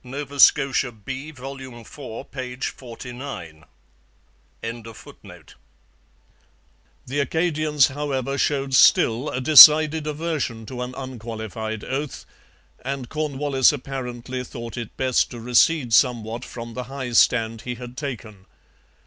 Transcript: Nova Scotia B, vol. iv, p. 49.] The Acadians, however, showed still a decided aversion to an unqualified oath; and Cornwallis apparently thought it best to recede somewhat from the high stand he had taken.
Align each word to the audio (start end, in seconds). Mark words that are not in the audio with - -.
Nova 0.03 0.39
Scotia 0.39 0.91
B, 0.91 1.29
vol. 1.29 1.61
iv, 1.61 1.85
p. 2.31 2.55
49.] 2.55 3.65
The 4.63 5.55
Acadians, 7.19 7.87
however, 7.89 8.35
showed 8.35 8.73
still 8.73 9.29
a 9.29 9.39
decided 9.39 10.07
aversion 10.07 10.65
to 10.65 10.81
an 10.81 10.95
unqualified 10.97 11.83
oath; 11.83 12.25
and 12.83 13.09
Cornwallis 13.09 13.71
apparently 13.71 14.43
thought 14.43 14.75
it 14.75 14.97
best 14.97 15.29
to 15.29 15.39
recede 15.39 15.93
somewhat 15.93 16.43
from 16.45 16.73
the 16.73 16.85
high 16.85 17.11
stand 17.11 17.61
he 17.61 17.75
had 17.75 17.95
taken. 17.95 18.47